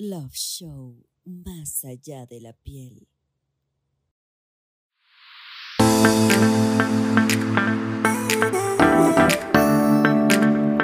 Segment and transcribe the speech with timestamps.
[0.00, 3.08] Love Show, más allá de la piel.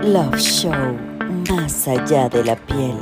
[0.03, 0.73] Love Show,
[1.49, 2.97] más allá de la piel.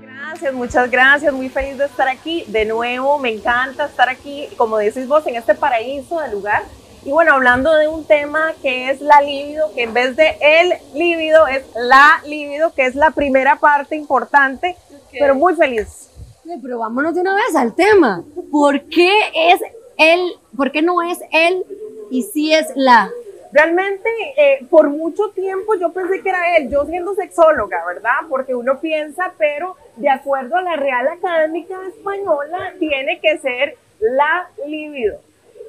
[0.00, 2.44] Gracias, muchas gracias, muy feliz de estar aquí.
[2.48, 6.62] De nuevo, me encanta estar aquí, como decís vos, en este paraíso del lugar.
[7.04, 10.72] Y bueno, hablando de un tema que es la libido, que en vez de el
[10.94, 14.74] líbido es la libido, que es la primera parte importante,
[15.12, 16.08] pero muy feliz.
[16.62, 18.24] Pero vámonos de una vez al tema.
[18.50, 19.60] ¿Por qué es
[19.98, 21.64] el, por qué no es él
[22.10, 23.10] y sí es la?
[23.52, 28.26] Realmente, eh, por mucho tiempo yo pensé que era él, yo siendo sexóloga, ¿verdad?
[28.30, 34.48] Porque uno piensa, pero de acuerdo a la Real Académica Española, tiene que ser la
[34.66, 35.20] libido.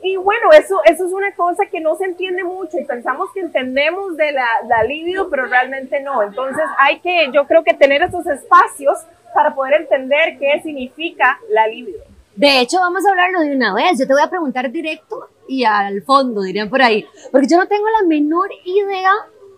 [0.06, 3.40] Y bueno, eso, eso es una cosa que no se entiende mucho y pensamos que
[3.40, 6.22] entendemos de la, la libido, pero realmente no.
[6.22, 9.00] Entonces hay que, yo creo que tener esos espacios
[9.34, 12.04] para poder entender qué significa la libido.
[12.36, 13.98] De hecho, vamos a hablarlo de una vez.
[13.98, 17.68] Yo te voy a preguntar directo y al fondo, dirían por ahí, porque yo no
[17.68, 19.12] tengo la menor idea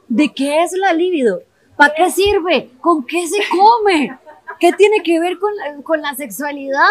[0.07, 1.41] de qué es la libido.
[1.75, 2.69] ¿Para qué sirve?
[2.79, 4.17] ¿Con qué se come?
[4.59, 6.81] ¿Qué tiene que ver con, la- con la sexualidad?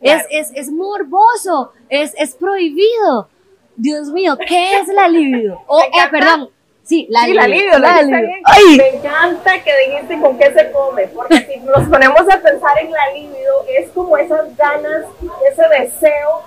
[0.00, 3.28] Es, es, es morboso, es, es prohibido.
[3.76, 5.62] Dios mío, ¿qué es la libido?
[5.66, 6.50] O, Me eh, perdón,
[6.82, 7.42] sí, la Sí, libido.
[7.42, 8.32] la libido, la libido.
[8.78, 12.90] Me encanta que dijiste con qué se come, porque si nos ponemos a pensar en
[12.90, 15.04] la libido, es como esas ganas,
[15.50, 16.42] ese deseo,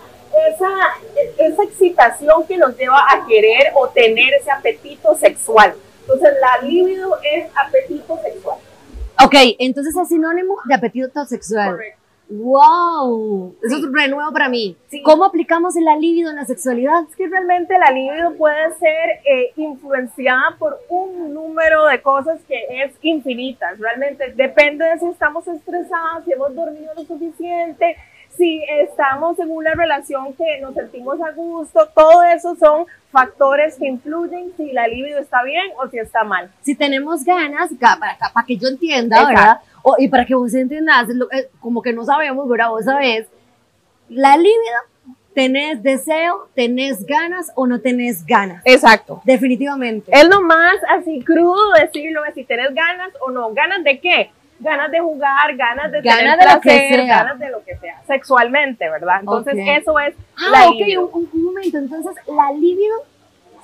[0.53, 0.69] esa,
[1.37, 5.75] esa excitación que nos lleva a querer o tener ese apetito sexual.
[6.01, 8.57] Entonces, la libido es apetito sexual.
[9.23, 11.71] Ok, entonces es sinónimo de apetito sexual.
[11.71, 11.99] Correcto.
[12.29, 13.55] ¡Wow!
[13.63, 14.77] Eso es re nuevo para mí.
[14.87, 15.01] Sí.
[15.01, 17.03] ¿Cómo aplicamos la libido en la sexualidad?
[17.09, 22.83] Es que realmente la libido puede ser eh, influenciada por un número de cosas que
[22.83, 23.79] es infinitas.
[23.79, 27.97] Realmente depende de si estamos estresados, si hemos dormido lo suficiente,
[28.39, 31.87] si estamos en una relación que nos sentimos a gusto.
[31.93, 36.49] Todo eso son factores que influyen si la libido está bien o si está mal.
[36.61, 39.35] Si tenemos ganas, para, para que yo entienda, Exacto.
[39.39, 39.59] ¿verdad?
[39.83, 42.69] O- y para que vos entiendas, lo- eh, como que no sabemos, ¿verdad?
[42.69, 43.27] Vos sabés,
[44.09, 44.79] la libido,
[45.33, 48.61] tenés deseo, tenés ganas o no tenés ganas.
[48.65, 49.21] Exacto.
[49.23, 50.11] Definitivamente.
[50.11, 53.53] Es lo más así crudo decirlo, si tenés ganas o no.
[53.53, 54.31] ¿Ganas de qué?
[54.59, 57.17] Ganas de jugar, ganas de Ganas tener de lo que placer, sea.
[57.17, 59.19] ganas de lo que sea, sexualmente, ¿verdad?
[59.21, 61.07] Entonces eso es Ah, la ok, libido.
[61.07, 61.77] un, un momento.
[61.77, 62.95] Entonces, la libido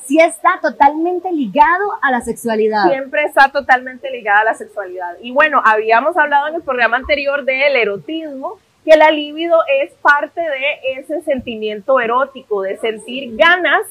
[0.06, 2.84] sí está totalmente ligado a la sexualidad.
[2.90, 5.16] Siempre está totalmente ligada a la sexualidad.
[5.22, 10.40] Y bueno, habíamos hablado en el programa anterior del erotismo, que la libido es parte
[10.40, 13.82] de ese sentimiento erótico, de sentir ganas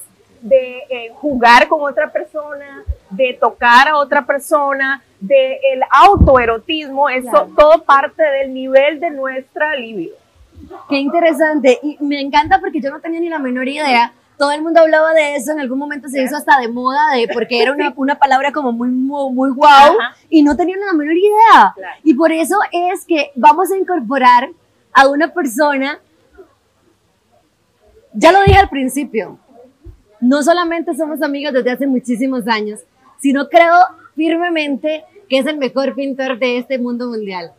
[0.41, 7.31] de eh, jugar con otra persona, de tocar a otra persona, de el autoerotismo, eso
[7.31, 7.51] Claro.
[7.57, 10.17] todo parte del nivel de nuestra libido.
[10.89, 11.79] Qué interesante.
[11.83, 14.13] Y me encanta porque yo no tenía ni la menor idea.
[14.37, 17.29] Todo el mundo hablaba de eso, en algún momento se hizo hasta de moda, de,
[17.33, 20.17] porque era una, una palabra como muy, muy, muy guau, Ajá.
[20.29, 21.73] y no tenía la menor idea.
[21.75, 21.97] Claro.
[22.03, 24.49] Y por eso es que vamos a incorporar
[24.93, 26.01] a una persona,
[28.13, 29.39] ya lo dije al principio,
[30.21, 32.81] no solamente somos amigos desde hace muchísimos años,
[33.21, 33.75] sino creo
[34.17, 37.53] firmemente que es el mejor pintor de este mundo mundial.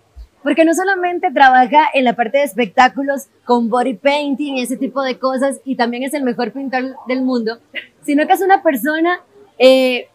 [0.43, 5.17] Porque no solamente trabaja en la parte de espectáculos con body painting ese tipo de
[5.17, 7.59] cosas, y también es el mejor pintor del mundo,
[8.03, 9.21] sino que es una persona
[9.57, 10.07] eh,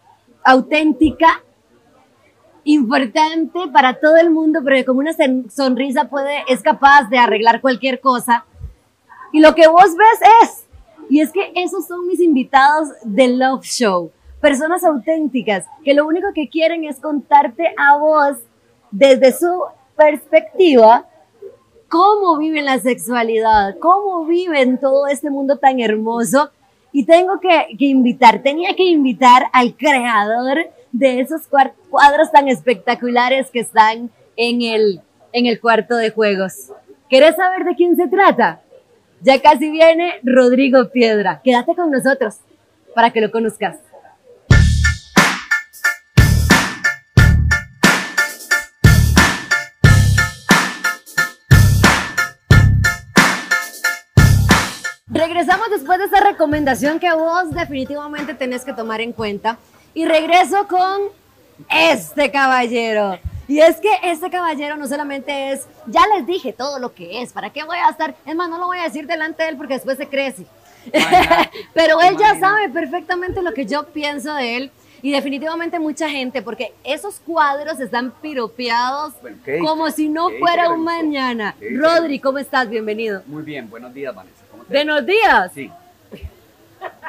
[0.45, 1.43] auténtica,
[2.65, 5.13] importante para todo el mundo, porque con una
[5.49, 8.45] sonrisa puede, es capaz de arreglar cualquier cosa.
[9.33, 10.65] Y lo que vos ves es,
[11.09, 16.29] y es que esos son mis invitados del Love Show, personas auténticas que lo único
[16.35, 18.39] que quieren es contarte a vos
[18.91, 19.65] desde su
[19.97, 21.07] perspectiva
[21.91, 26.51] cómo viven la sexualidad, cómo viven todo este mundo tan hermoso.
[26.93, 31.43] Y tengo que, invitar, tenía que invitar al creador de esos
[31.91, 35.01] cuadros tan espectaculares que están en el,
[35.33, 36.73] en el cuarto de juegos.
[37.09, 38.61] ¿Querés saber de quién se trata?
[39.21, 41.41] Ya casi viene Rodrigo Piedra.
[41.45, 42.39] Quédate con nosotros
[42.95, 43.79] para que lo conozcas.
[55.21, 59.59] Regresamos después de esa recomendación que vos definitivamente tenés que tomar en cuenta.
[59.93, 60.99] Y regreso con
[61.69, 63.19] este caballero.
[63.47, 67.35] Y es que este caballero no solamente es, ya les dije todo lo que es,
[67.35, 68.15] ¿para qué voy a estar?
[68.25, 70.47] Es más, no lo voy a decir delante de él porque después se crece.
[71.75, 74.71] Pero él ya sabe perfectamente lo que yo pienso de él.
[75.03, 79.13] Y definitivamente mucha gente, porque esos cuadros están piropeados
[79.61, 81.57] como si no fuera un mañana.
[81.75, 82.71] Rodri, ¿cómo estás?
[82.71, 83.23] Bienvenido.
[83.27, 84.50] Muy bien, buenos días, Vanessa.
[84.71, 85.53] ¿Cómo te Buenos días.
[85.53, 85.73] Sí.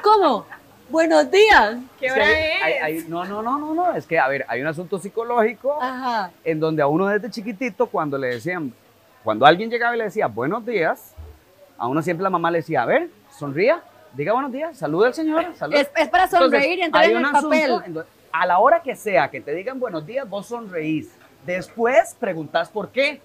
[0.03, 0.45] ¿Cómo?
[0.89, 1.77] Buenos días.
[1.99, 2.63] ¿Qué Sí, hora hay- es?
[2.63, 3.93] hay- hay- no, no, no, no, no.
[3.93, 6.31] Es que, a ver, hay un asunto psicológico Ajá.
[6.43, 8.73] en donde a uno desde chiquitito, cuando le decían,
[9.23, 11.13] cuando alguien llegaba y le decía buenos días,
[11.77, 13.81] a uno siempre la mamá le decía, a ver, sonría,
[14.13, 15.55] diga buenos días, saluda al señor.
[15.55, 15.79] saluda".
[15.81, 17.49] Es, es para Entonces, sonreír y entrar hay en un el asunto
[17.79, 18.03] papel.
[18.33, 21.15] a la hora que sea que te digan buenos días, vos sonreís.
[21.45, 23.21] Después preguntas por qué.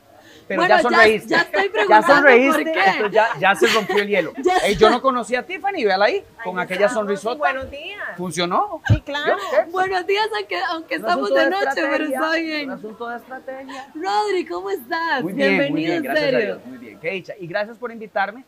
[0.49, 1.29] Pero Bueno, ya sonreíste.
[1.29, 2.65] ya estoy Ya sonreíste.
[2.65, 2.81] por qué.
[2.91, 4.33] entonces ya, ya se rompió el hielo.
[4.65, 7.39] Ey, yo no conocía a Tiffany, véala ahí, con aquella sonrisota.
[7.39, 8.01] Buenos días.
[8.17, 8.81] ¿Funcionó?
[8.89, 9.37] Sí, claro.
[9.71, 12.71] Buenos días, aunque, aunque Un estamos de noche, pero está Un bien.
[12.71, 13.89] asunto de estrategia.
[13.95, 15.23] Rodri, ¿cómo estás?
[15.23, 16.47] Muy bien, Bienvenido, muy bien, en gracias a serio.
[16.55, 17.35] Dios, muy bien, qué dicha.
[17.41, 18.45] Y gracias por invitarme,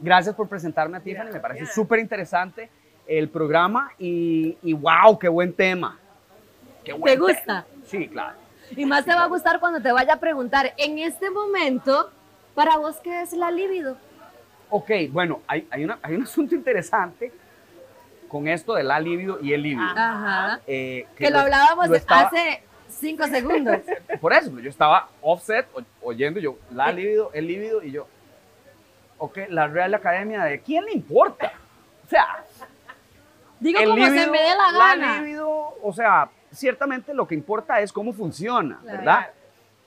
[0.00, 2.68] gracias por presentarme a Tiffany, me parece súper interesante
[3.06, 5.98] el programa y, y wow, qué buen tema.
[6.84, 7.42] Qué buen ¿Te gusta?
[7.44, 7.66] tema.
[7.86, 8.36] Sí, claro.
[8.74, 12.10] Y más te va a gustar cuando te vaya a preguntar, en este momento,
[12.54, 13.96] para vos, ¿qué es la libido?
[14.70, 17.32] Ok, bueno, hay, hay, una- hay un asunto interesante
[18.28, 19.86] con esto de la libido y el libido.
[19.96, 20.60] Ajá.
[20.66, 23.78] Eh, Que lo hablábamos lo estaba- hace cinco segundos.
[24.20, 25.66] Por eso, yo estaba offset
[26.02, 28.08] oyendo yo la libido, el libido y yo,
[29.18, 31.52] ok, la Real Academia de quién le importa.
[32.04, 32.42] O sea,
[33.60, 35.20] Digo como se me dé la gana.
[35.20, 35.48] libido,
[35.82, 38.98] o sea, ciertamente lo que importa es cómo funciona, Claro.
[38.98, 39.30] ¿verdad?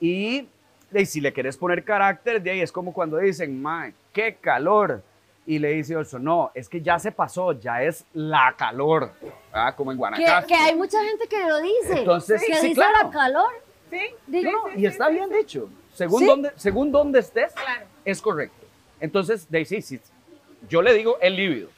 [0.00, 0.48] Y,
[0.92, 5.02] y si le quieres poner carácter, de ahí es como cuando dicen, mae, qué calor.
[5.46, 9.10] Y le dice Orso, no, es que ya se pasó, ya es la calor,
[9.52, 9.74] ¿verdad?
[9.74, 10.46] Como en que, Guanacaste.
[10.46, 11.98] que hay mucha gente que lo dice.
[12.00, 13.04] Entonces, que sí, dice claro.
[13.04, 13.50] la calor.
[13.90, 15.36] Sí, Digo, sí, No, sí, y sí, está sí, bien sí.
[15.36, 15.68] dicho.
[15.94, 16.26] Según, ¿Sí?
[16.26, 17.86] donde, según donde estés, Claro.
[18.04, 18.64] es correcto.
[19.00, 19.98] Entonces, de ahí sí, sí,
[20.68, 21.68] yo le digo el líbido.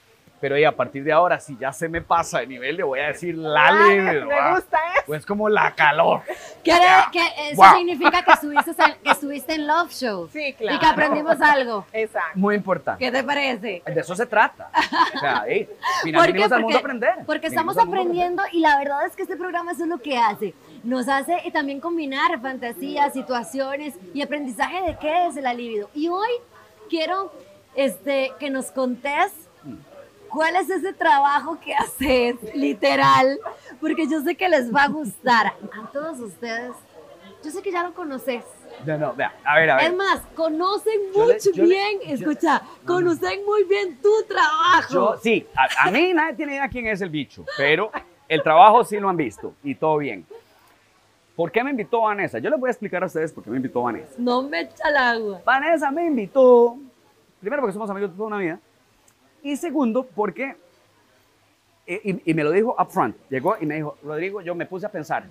[0.42, 2.98] Pero y a partir de ahora, si ya se me pasa de nivel, le voy
[2.98, 4.26] a decir la Ah, líbido.
[4.26, 5.02] Me gusta eso.
[5.06, 6.22] Pues como la calor.
[6.64, 7.08] Quiere Ya.
[7.12, 7.76] que eso Wow.
[7.76, 10.28] significa que estuviste, en, que estuviste en Love Show.
[10.32, 10.76] Sí, claro.
[10.76, 11.86] Y que aprendimos algo.
[11.92, 12.30] Exacto.
[12.38, 13.04] Muy importante.
[13.04, 13.82] ¿Qué te parece?
[13.86, 14.68] De eso se trata.
[15.14, 16.32] O sea, hey, al final ¿Por qué?
[16.32, 17.14] vinimos al mundo a aprender.
[17.24, 20.54] Porque estamos aprendiendo y la verdad es que este programa eso es lo que hace.
[20.82, 25.88] Nos hace eh, también combinar fantasías, situaciones y aprendizaje de qué es la libido.
[25.94, 26.30] Y hoy
[26.90, 27.32] quiero
[27.76, 29.30] este, que nos contés
[30.32, 33.38] cuál es ese trabajo que haces, literal,
[33.80, 36.72] porque yo sé que les va a gustar a todos ustedes.
[37.44, 38.44] Yo sé que ya lo conoces.
[38.86, 39.84] No, no, vea, a ver, a ver.
[39.86, 44.92] Es más, conocen Yo le- yo le- bien, yo- escucha, conocen muy bien tu trabajo.
[44.92, 47.90] Yo, sí, a, a mí nadie tiene idea quién es el bicho, pero
[48.28, 50.24] el trabajo sí lo han visto y todo bien.
[51.36, 52.38] ¿Por qué me invitó Vanessa?
[52.38, 54.14] Yo les voy a explicar a ustedes por qué me invitó Vanessa.
[54.18, 55.40] No me echa el agua.
[55.44, 56.76] Vanessa me invitó,
[57.40, 58.60] primero porque somos amigos de toda una vida,
[59.42, 60.56] y segundo porque,
[61.86, 64.86] y, y- y me lo dijo upfront, llegó y me dijo, Rodrigo, yo me puse
[64.86, 65.24] a pensar,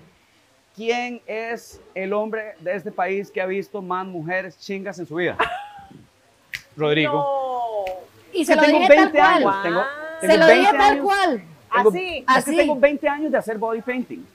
[0.75, 5.16] ¿quién es el hombre de este país que ha visto más mujeres chingas en su
[5.16, 5.38] vida?
[6.75, 7.13] Rodrigo.
[7.13, 7.94] No.
[8.34, 9.63] Y se Que lo tengo dije 20 tal años, cual.
[9.63, 9.81] tengo,
[10.22, 11.04] Se lo 20 dije tal años.
[11.06, 11.44] cual.
[11.74, 12.18] Tengo- Así.
[12.19, 12.58] Es que Así.
[12.58, 14.25] tengo 20 años de hacer body painting.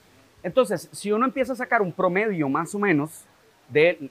[0.42, 3.22] Entonces, si uno empieza a sacar un promedio más o menos
[3.68, 4.10] de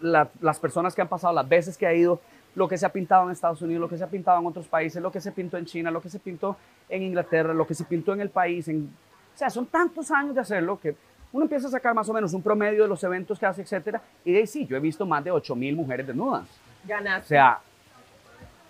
[0.00, 2.20] la- las personas que han pasado, las veces que ha ido,
[2.54, 4.68] lo que se ha pintado en Estados Unidos, lo que se ha pintado en otros
[4.68, 6.56] países, lo que se pintó en China, lo que se pintó
[6.88, 8.68] en Inglaterra, lo que se pintó en el país.
[8.68, 8.90] En,
[9.34, 10.94] o sea, son tantos años de hacerlo que
[11.32, 14.02] uno empieza a sacar más o menos un promedio de los eventos que hace, etcétera.
[14.24, 16.42] Y de ahí sí, yo he visto más de 8 mil mujeres desnudas.
[16.84, 17.28] O Ganaste.
[17.28, 17.58] sea,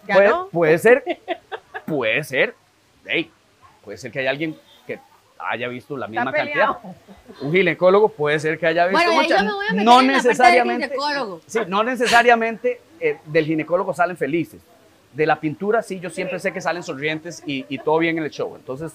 [0.06, 0.48] puede, ¿Ganó?
[0.48, 1.02] puede ser,
[1.84, 2.54] puede ser,
[3.04, 3.30] hey,
[3.84, 4.56] puede ser que haya alguien
[5.50, 6.78] haya visto la misma cantidad.
[7.40, 9.40] Un ginecólogo puede ser que haya visto Bueno, muchas.
[9.40, 11.40] yo me voy a meter no del necesariamente, ginecólogo.
[11.46, 14.60] sí, no necesariamente eh, del ginecólogo salen felices.
[15.12, 18.24] De la pintura sí, yo siempre sé que salen sonrientes y, y todo bien en
[18.24, 18.54] el show.
[18.56, 18.92] Entonces,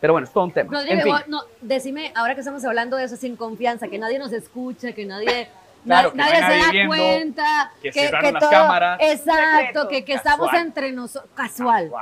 [0.00, 0.70] pero bueno, es todo un tema.
[0.72, 3.98] Rodrigo, en fin, vos- no, decime, ahora que estamos hablando de eso sin confianza, que
[3.98, 5.48] nadie nos escucha, que nadie,
[5.84, 8.98] Claro, que nadie se da viendo, cuenta, que que, cerraron que las todo, cámaras.
[9.02, 9.88] exacto, Secreto.
[9.88, 10.66] que, que estamos Casual.
[10.66, 12.00] entre nosotros, casual, wow.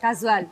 [0.00, 0.48] casual.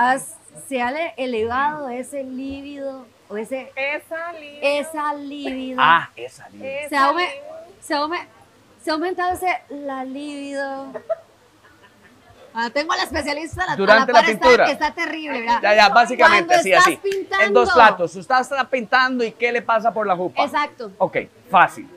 [0.00, 0.36] ¿Has,
[0.68, 4.78] ¿Se ha le- elevado ese líbido o ese, Esa línea.
[4.80, 5.78] esa líbido?
[5.82, 7.12] Ah, esa esa se ha,
[7.80, 8.08] se, ha
[8.80, 10.92] se ha aumentado ese la libido.
[12.54, 14.70] Ah, tengo a la especialista la, a Durante la la par, está- pintura.
[14.70, 15.60] Está, terrible, ¿verdad?
[15.62, 16.96] Ya, ya, básicamente, Cuando así, estás así.
[16.96, 17.44] pintando.
[17.46, 18.16] En dos platos.
[18.16, 20.44] Usted está pintando y ¿qué le pasa por la jupa?
[20.44, 20.92] Exacto.
[20.98, 21.16] Ok,
[21.50, 21.88] fácil.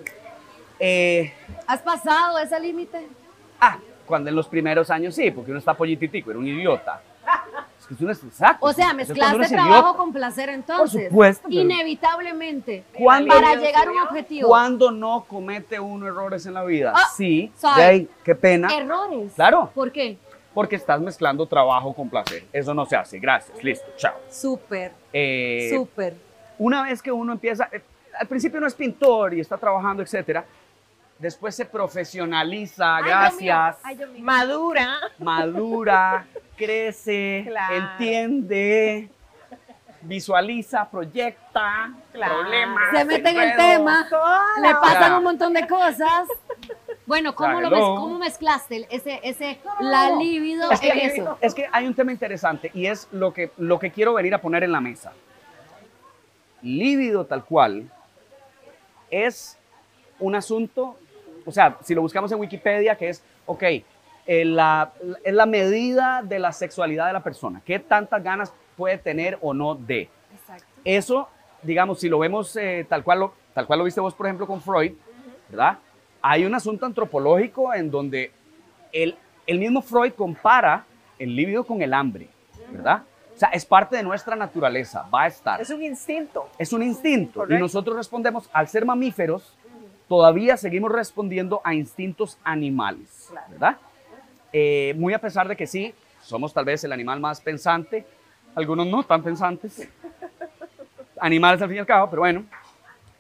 [0.79, 1.34] Eh,
[1.67, 3.08] ¿Has pasado ese límite?
[3.60, 3.77] ah,
[4.08, 7.00] cuando en los primeros años sí, porque uno está pollititico, era un idiota.
[7.91, 8.65] Es exacto.
[8.65, 11.10] O sea, mezclaste trabajo con placer entonces.
[11.10, 12.83] supuesto, pero- Inevitablemente.
[12.98, 14.48] ¿Cuándo- Para llegar a un objetivo.
[14.48, 16.93] Cuando no comete uno errores en la vida?
[16.95, 18.69] Ah, sí, ahí, qué pena.
[18.75, 19.33] Errores.
[19.36, 19.71] Claro.
[19.74, 20.17] ¿Por qué?
[20.53, 22.43] porque estás mezclando trabajo con placer.
[22.51, 23.19] Eso no se hace.
[23.19, 23.63] Gracias.
[23.63, 23.86] Listo.
[23.95, 24.15] Chao.
[24.29, 26.13] Súper, Eh, súper.
[26.60, 27.81] una vez que uno empieza, eh,
[28.19, 30.43] al principio uno es pintor y está trabajando, etcétera,
[31.17, 33.77] después se profesionaliza, gracias,
[34.19, 34.98] Madura.
[35.19, 36.25] madura,
[36.65, 37.75] crece, Claro.
[37.75, 39.10] entiende,
[40.01, 42.36] visualiza, proyecta, Claro.
[42.36, 42.84] problemas.
[42.98, 44.08] Se mete en el tema,
[44.62, 45.18] le pasan Claro.
[45.18, 46.27] un montón de cosas.
[47.06, 47.70] Bueno, ¿cómo, Claro.
[47.70, 51.38] lo mez- cómo mezclaste ese, ese, la libido Es que, en eso?
[51.41, 54.38] es que hay un tema interesante y es lo que, lo que quiero venir a
[54.39, 55.12] poner en la mesa.
[56.62, 57.89] Líbido tal cual
[59.10, 59.58] es
[60.20, 60.96] un asunto,
[61.46, 63.63] o sea, si lo buscamos en Wikipedia, que es, ok,
[64.25, 67.62] eh, la, es la medida de la sexualidad de la persona.
[67.66, 70.10] ¿Qué tantas ganas puede tener o no de?
[70.84, 71.30] Eso,
[71.62, 74.48] digamos, si lo vemos eh, tal, cual lo, tal cual lo viste vos, por ejemplo,
[74.48, 74.94] con Freud,
[75.50, 75.78] ¿verdad?
[76.22, 78.32] Hay un asunto antropológico en donde
[78.92, 79.16] el,
[79.48, 80.86] el mismo Freud compara
[81.18, 82.30] el líbido con el hambre,
[82.72, 83.04] ¿verdad?
[83.36, 85.62] O sea, es parte de nuestra naturaleza, va a estar.
[85.62, 86.50] Es un instinto.
[86.58, 87.40] Es un instinto.
[87.40, 87.56] Correcto.
[87.56, 89.58] Y nosotros respondemos, al ser mamíferos,
[90.08, 93.32] todavía seguimos respondiendo a instintos animales.
[93.50, 93.78] ¿verdad?
[94.53, 98.05] Eh, muy a pesar de que sí, somos tal vez el animal más pensante,
[98.55, 99.88] algunos no tan pensantes,
[101.20, 102.43] animales al fin y al cabo, pero bueno,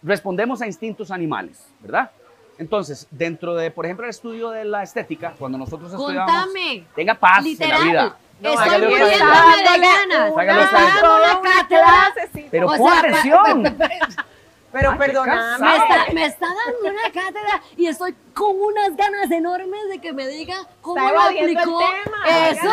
[0.03, 2.11] respondemos a instintos animales, ¿verdad?
[2.57, 6.31] Entonces, dentro de, por ejemplo, el estudio de la estética, cuando nosotros estudiamos...
[6.31, 6.83] Contame.
[6.95, 7.71] Tenga paz Literal.
[7.73, 8.17] en la vida.
[8.41, 10.31] No, Estoy muriéndome de ganas.
[10.31, 12.11] una- una una cátedra.
[12.13, 12.47] clasecita.
[12.51, 13.63] Pero O sea, atención.
[14.71, 15.59] Pero perdóname.
[15.65, 20.13] Me está, me está dando una cátedra y estoy con unas ganas enormes de que
[20.13, 21.79] me diga cómo lo aplicó.
[21.79, 22.49] tema.
[22.49, 22.69] Eso,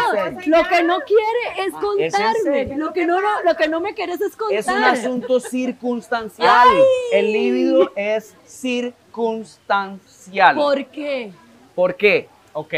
[0.47, 2.77] lo que no quiere es ¿Es contarme.
[2.77, 4.59] Lo que no, no- lo que no me quieres es contar.
[4.59, 6.69] Es un asunto circunstancial.
[7.13, 10.55] El líbido es circunstancial.
[10.57, 11.33] ¿Por qué?
[11.75, 12.29] ¿Por qué?
[12.53, 12.75] Ok.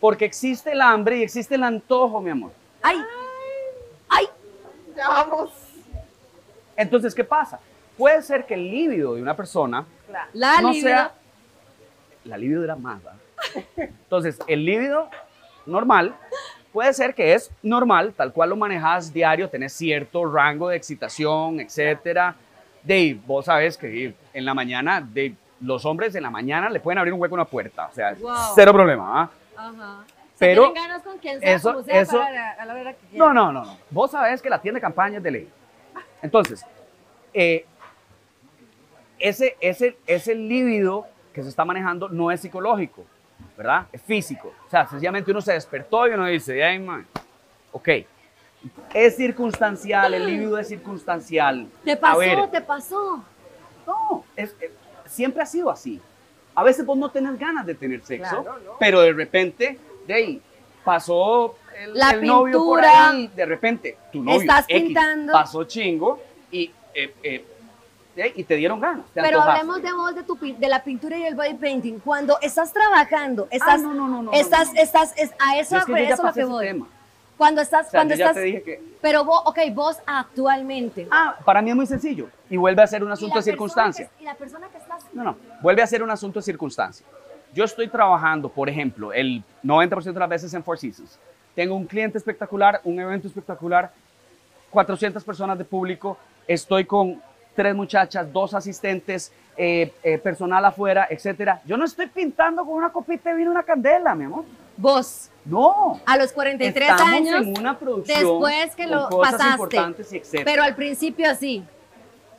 [0.00, 2.50] Porque existe el hambre y existe el antojo, mi amor.
[2.82, 2.96] Ay,
[4.08, 4.26] ay,
[4.96, 5.50] Ya vamos.
[6.76, 7.60] Entonces, ¿qué pasa?
[7.96, 10.30] Puede ser que el líbido de una persona Claro.
[10.34, 10.88] la no libido.
[10.88, 11.12] sea.
[12.24, 13.00] La libido era más.
[13.76, 15.08] Entonces, el líbido
[15.64, 16.14] normal
[16.72, 21.60] puede ser que es normal, tal cual lo manejas diario, tenés cierto rango de excitación,
[21.60, 22.34] etcétera.
[22.82, 26.98] De vos sabes que en la mañana, de los hombres en la mañana le pueden
[26.98, 28.34] abrir un hueco a una puerta, o sea, Wow.
[28.54, 29.22] cero problema.
[29.22, 29.30] ¿ah?
[29.56, 30.04] Ajá.
[30.38, 33.16] Pero ganas con quien sea, eso- como sea, eso- para a la hora que.
[33.16, 33.78] No, no, no, no.
[33.90, 35.48] Vos sabés que la tienda de campaña es de ley.
[36.20, 36.62] Entonces,
[37.32, 37.64] eh,
[39.18, 43.04] ese, ese, ese líbido que se está manejando no es psicológico,
[43.56, 43.86] ¿verdad?
[43.92, 44.52] Es físico.
[44.66, 47.06] O sea, sencillamente uno se despertó y uno dice, ay, man,
[47.72, 47.88] ok.
[48.94, 51.68] Es circunstancial, el líbido es circunstancial.
[51.84, 53.22] Te pasó, ver, te pasó.
[53.86, 54.72] no, es- eh,
[55.06, 56.00] siempre ha sido así.
[56.54, 58.72] A veces vos no tenés ganas de tener sexo, Claro, no.
[58.80, 60.42] pero de repente, de ahí,
[60.84, 63.10] pasó el, La el novio por pintura.
[63.10, 65.32] ahí, de repente, tu novio Estás X, pintando.
[65.32, 66.18] pasó chingo
[66.50, 67.44] y, eh, eh,
[68.22, 69.04] ahí, y te dieron ganas.
[69.12, 71.98] te Pero hablemos de vos, de, tu, de la pintura y el body painting.
[71.98, 74.80] Cuando estás trabajando, estás, Ah, no, no, no, no, estás, no.
[74.80, 76.66] estás, es, a eso, es que eso es lo que voy.
[76.66, 76.86] tema.
[77.36, 78.82] Cuando estás, O sea, cuando estás, te dije que...
[79.02, 81.06] pero vos, ok, vos actualmente.
[81.10, 82.28] Ah, para mí es muy sencillo.
[82.48, 84.08] Y vuelve a ser un asunto de circunstancia.
[84.16, 87.04] que- y la persona que estás No, no, vuelve a ser un asunto de circunstancia.
[87.52, 91.18] Yo estoy trabajando, por ejemplo, el 90% de las veces en Four Seasons.
[91.54, 93.90] Tengo un cliente espectacular, un evento espectacular,
[94.70, 97.22] 400 personas de público, estoy con
[97.56, 101.62] tres muchachas, dos asistentes, eh, eh, personal afuera, etcétera.
[101.64, 104.44] Yo no estoy pintando con una copita de vino una candela, mi amor.
[104.76, 105.98] Vos, No.
[106.04, 110.16] a los 43 Estamos años, en una producción después que con lo cosas pasaste.
[110.38, 111.64] y pero al principio sí.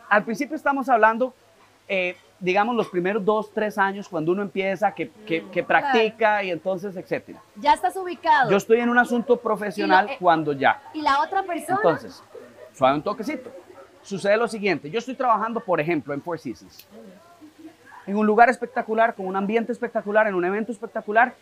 [0.08, 1.34] Al principio estamos hablando,
[1.88, 6.52] eh, digamos, los primeros dos, tres años, cuando uno empieza, que, que- que practica y
[6.52, 7.42] entonces, etcétera.
[7.56, 8.52] Ya estás ubicado.
[8.52, 10.80] Yo estoy en un asunto profesional lo- cuando ya.
[10.94, 12.22] y la otra persona, Entonces,
[12.78, 13.50] suave un toquecito.
[14.08, 16.88] Sucede lo siguiente, yo estoy trabajando, por ejemplo, en Four Seasons.
[18.06, 21.36] En un lugar espectacular, con un ambiente espectacular, en un evento espectacular,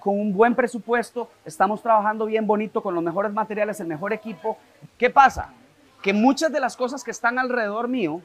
[0.00, 4.58] con un buen presupuesto, estamos trabajando bien bonito, con los mejores materiales, el mejor equipo.
[4.98, 5.54] ¿Qué pasa?
[6.02, 8.20] Que muchas de las cosas que están alrededor mío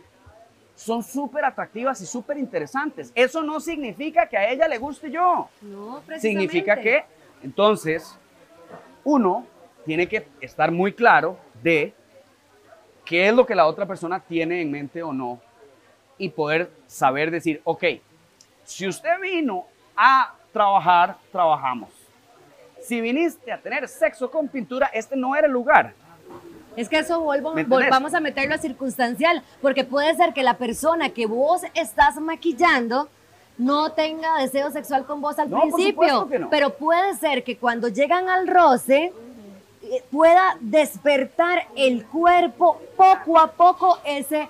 [0.76, 3.14] son súper atractivas y súper interesantes.
[3.16, 5.48] Eso no significa que a ella le guste yo.
[5.62, 6.84] no, Significa precisamente.
[6.84, 8.14] que, entonces,
[9.06, 9.46] uno
[9.86, 11.94] tiene que estar muy claro de
[13.10, 15.40] qué es lo que la otra persona tiene en mente o no
[16.20, 17.84] y poder saber decir, ok,
[18.64, 19.66] si usted vino
[19.98, 21.90] a trabajar, trabajamos.
[22.84, 25.94] Si viniste a tener sexo con pintura, este no era el lugar.
[26.76, 27.88] Es que eso vuelvo, ¿Me entendés?
[27.90, 33.10] volvamos a meterlo a circunstancial, porque puede ser que la persona que vos estás maquillando
[33.58, 36.50] no tenga deseo sexual con vos al No, principio, no.
[36.52, 39.12] pero puede ser que cuando llegan al roce
[40.12, 44.48] pueda despertar el cuerpo poco a poco ese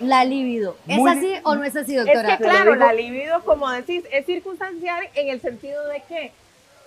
[0.00, 0.76] la libido.
[0.88, 4.26] ¿Es Muy así o no es así, Es que claro, la libido, como decís, es
[4.26, 6.32] circunstancial en el sentido de que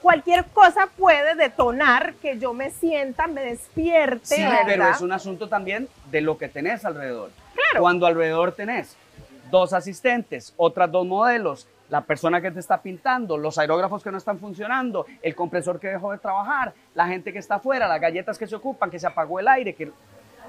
[0.01, 4.61] cualquier cosa puede detonar que yo me sienta, me despierte, Sí, ¿verdad?
[4.65, 7.31] pero es un asunto también de lo que tenés alrededor.
[7.79, 8.95] Cuando alrededor tenés
[9.49, 14.17] dos asistentes, otras dos modelos, la persona que te está pintando, los aerógrafos que no
[14.17, 18.37] están funcionando, el compresor que dejó de trabajar, la gente que está afuera, las galletas
[18.37, 19.91] que se ocupan, que se apagó el aire, que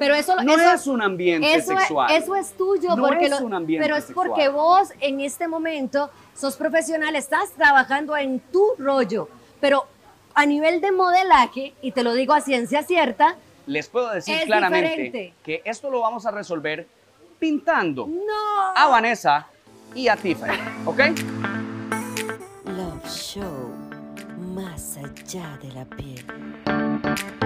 [0.00, 2.10] Pero eso, no eso, es un ambiente eso, es- sexual.
[2.12, 4.28] eso es tuyo, No porque es lo- un ambiente pero es sexual.
[4.28, 9.28] porque vos en este momento sos profesional, estás trabajando en tu rollo,
[9.60, 9.86] pero
[10.34, 13.36] a nivel de modelaje, y te lo digo a ciencia cierta,
[13.66, 15.34] Les puedo decir claramente diferente.
[15.44, 16.86] que esto lo vamos a resolver
[17.38, 18.72] pintando no.
[18.74, 19.46] a Vanessa
[19.94, 20.98] y a Tiffany, ¿ok?
[22.64, 23.74] Love Show.
[24.54, 27.37] Más allá de la piel.